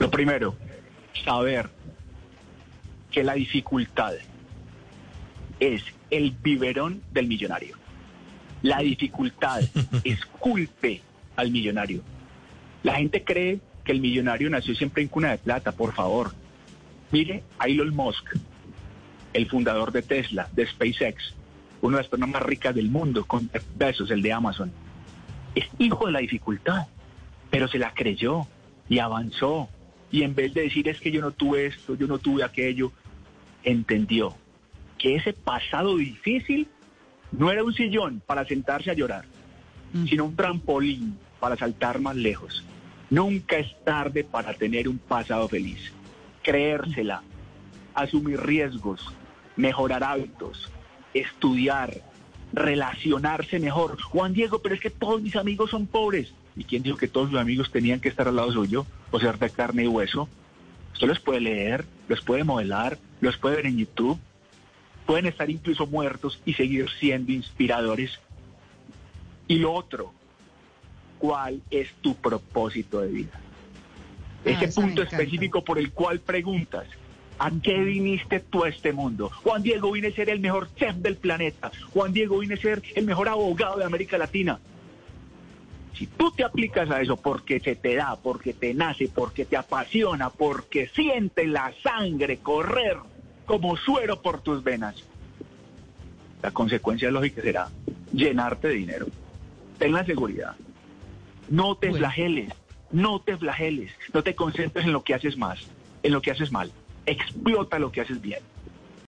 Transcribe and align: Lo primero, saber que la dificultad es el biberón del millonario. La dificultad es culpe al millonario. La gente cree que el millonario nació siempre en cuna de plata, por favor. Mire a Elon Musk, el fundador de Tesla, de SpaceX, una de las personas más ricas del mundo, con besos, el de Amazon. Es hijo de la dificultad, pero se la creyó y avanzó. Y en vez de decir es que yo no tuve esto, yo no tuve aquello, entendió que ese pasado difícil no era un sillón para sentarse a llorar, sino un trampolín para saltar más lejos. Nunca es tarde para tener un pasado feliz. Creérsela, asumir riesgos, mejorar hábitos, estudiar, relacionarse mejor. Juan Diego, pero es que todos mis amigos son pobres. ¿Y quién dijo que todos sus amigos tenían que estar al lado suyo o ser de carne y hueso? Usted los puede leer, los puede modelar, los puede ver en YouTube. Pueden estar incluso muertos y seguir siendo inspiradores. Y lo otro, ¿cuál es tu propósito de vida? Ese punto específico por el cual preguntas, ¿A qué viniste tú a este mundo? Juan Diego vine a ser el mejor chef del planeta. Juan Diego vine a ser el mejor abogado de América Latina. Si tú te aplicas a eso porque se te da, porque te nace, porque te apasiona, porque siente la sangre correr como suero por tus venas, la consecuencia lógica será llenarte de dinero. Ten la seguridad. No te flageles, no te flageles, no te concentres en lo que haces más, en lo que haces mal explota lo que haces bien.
Lo 0.00 0.10
primero, 0.10 0.56
saber 1.24 1.68
que 3.10 3.22
la 3.22 3.34
dificultad 3.34 4.14
es 5.60 5.84
el 6.10 6.30
biberón 6.30 7.02
del 7.12 7.26
millonario. 7.28 7.76
La 8.62 8.78
dificultad 8.78 9.60
es 10.04 10.24
culpe 10.24 11.02
al 11.36 11.50
millonario. 11.50 12.02
La 12.82 12.94
gente 12.94 13.24
cree 13.24 13.60
que 13.84 13.92
el 13.92 14.00
millonario 14.00 14.48
nació 14.48 14.74
siempre 14.74 15.02
en 15.02 15.08
cuna 15.08 15.32
de 15.32 15.38
plata, 15.38 15.72
por 15.72 15.92
favor. 15.92 16.32
Mire 17.10 17.42
a 17.58 17.66
Elon 17.66 17.94
Musk, 17.94 18.24
el 19.34 19.50
fundador 19.50 19.92
de 19.92 20.00
Tesla, 20.00 20.48
de 20.52 20.66
SpaceX, 20.66 21.34
una 21.82 21.98
de 21.98 22.04
las 22.04 22.10
personas 22.10 22.30
más 22.30 22.42
ricas 22.42 22.74
del 22.74 22.88
mundo, 22.88 23.26
con 23.26 23.50
besos, 23.76 24.10
el 24.10 24.22
de 24.22 24.32
Amazon. 24.32 24.72
Es 25.54 25.66
hijo 25.78 26.06
de 26.06 26.12
la 26.12 26.20
dificultad, 26.20 26.86
pero 27.50 27.68
se 27.68 27.78
la 27.78 27.92
creyó 27.92 28.46
y 28.88 28.98
avanzó. 28.98 29.68
Y 30.10 30.22
en 30.22 30.34
vez 30.34 30.52
de 30.54 30.62
decir 30.62 30.88
es 30.88 31.00
que 31.00 31.10
yo 31.10 31.20
no 31.20 31.30
tuve 31.30 31.66
esto, 31.66 31.94
yo 31.94 32.06
no 32.06 32.18
tuve 32.18 32.42
aquello, 32.42 32.92
entendió 33.62 34.36
que 34.98 35.16
ese 35.16 35.32
pasado 35.32 35.96
difícil 35.96 36.68
no 37.32 37.50
era 37.50 37.64
un 37.64 37.72
sillón 37.72 38.22
para 38.26 38.44
sentarse 38.44 38.90
a 38.90 38.94
llorar, 38.94 39.24
sino 40.08 40.26
un 40.26 40.36
trampolín 40.36 41.18
para 41.38 41.56
saltar 41.56 42.00
más 42.00 42.16
lejos. 42.16 42.64
Nunca 43.08 43.56
es 43.56 43.74
tarde 43.84 44.24
para 44.24 44.54
tener 44.54 44.88
un 44.88 44.98
pasado 44.98 45.48
feliz. 45.48 45.92
Creérsela, 46.42 47.22
asumir 47.94 48.40
riesgos, 48.40 49.04
mejorar 49.56 50.04
hábitos, 50.04 50.70
estudiar, 51.14 51.92
relacionarse 52.52 53.58
mejor. 53.58 54.00
Juan 54.00 54.32
Diego, 54.32 54.60
pero 54.60 54.74
es 54.74 54.80
que 54.80 54.90
todos 54.90 55.22
mis 55.22 55.36
amigos 55.36 55.70
son 55.70 55.86
pobres. 55.86 56.32
¿Y 56.56 56.64
quién 56.64 56.82
dijo 56.82 56.96
que 56.96 57.08
todos 57.08 57.30
sus 57.30 57.38
amigos 57.38 57.70
tenían 57.70 58.00
que 58.00 58.08
estar 58.08 58.28
al 58.28 58.36
lado 58.36 58.52
suyo 58.52 58.86
o 59.10 59.20
ser 59.20 59.38
de 59.38 59.50
carne 59.50 59.84
y 59.84 59.86
hueso? 59.86 60.28
Usted 60.92 61.06
los 61.06 61.20
puede 61.20 61.40
leer, 61.40 61.84
los 62.08 62.20
puede 62.20 62.44
modelar, 62.44 62.98
los 63.20 63.36
puede 63.36 63.56
ver 63.56 63.66
en 63.66 63.78
YouTube. 63.78 64.18
Pueden 65.06 65.26
estar 65.26 65.48
incluso 65.50 65.86
muertos 65.86 66.40
y 66.44 66.54
seguir 66.54 66.88
siendo 66.98 67.32
inspiradores. 67.32 68.18
Y 69.48 69.56
lo 69.56 69.72
otro, 69.72 70.12
¿cuál 71.18 71.62
es 71.70 71.92
tu 72.00 72.14
propósito 72.14 73.00
de 73.00 73.08
vida? 73.08 73.40
Ese 74.44 74.68
punto 74.68 75.02
específico 75.02 75.64
por 75.64 75.78
el 75.78 75.92
cual 75.92 76.20
preguntas, 76.20 76.86
¿A 77.40 77.50
qué 77.50 77.78
viniste 77.78 78.40
tú 78.40 78.64
a 78.64 78.68
este 78.68 78.92
mundo? 78.92 79.30
Juan 79.42 79.62
Diego 79.62 79.90
vine 79.92 80.08
a 80.08 80.12
ser 80.12 80.28
el 80.28 80.40
mejor 80.40 80.68
chef 80.74 80.96
del 80.96 81.16
planeta. 81.16 81.72
Juan 81.94 82.12
Diego 82.12 82.38
vine 82.38 82.52
a 82.52 82.58
ser 82.58 82.82
el 82.94 83.06
mejor 83.06 83.30
abogado 83.30 83.78
de 83.78 83.86
América 83.86 84.18
Latina. 84.18 84.60
Si 85.94 86.06
tú 86.06 86.30
te 86.32 86.44
aplicas 86.44 86.90
a 86.90 87.00
eso 87.00 87.16
porque 87.16 87.58
se 87.58 87.76
te 87.76 87.94
da, 87.94 88.16
porque 88.22 88.52
te 88.52 88.74
nace, 88.74 89.08
porque 89.08 89.46
te 89.46 89.56
apasiona, 89.56 90.28
porque 90.28 90.88
siente 90.88 91.46
la 91.46 91.72
sangre 91.82 92.40
correr 92.40 92.98
como 93.46 93.74
suero 93.78 94.20
por 94.20 94.42
tus 94.42 94.62
venas, 94.62 95.02
la 96.42 96.50
consecuencia 96.50 97.10
lógica 97.10 97.40
será 97.40 97.70
llenarte 98.12 98.68
de 98.68 98.74
dinero. 98.74 99.06
Ten 99.78 99.92
la 99.92 100.04
seguridad. 100.04 100.56
No 101.48 101.74
te 101.74 101.90
flageles, 101.90 102.52
no 102.92 103.22
te 103.22 103.38
flageles, 103.38 103.92
no 104.12 104.22
te 104.22 104.34
concentres 104.34 104.84
en 104.84 104.92
lo 104.92 105.04
que 105.04 105.14
haces 105.14 105.38
más, 105.38 105.66
en 106.02 106.12
lo 106.12 106.20
que 106.20 106.32
haces 106.32 106.52
mal 106.52 106.70
explota 107.10 107.78
lo 107.78 107.90
que 107.90 108.00
haces 108.00 108.20
bien. 108.20 108.40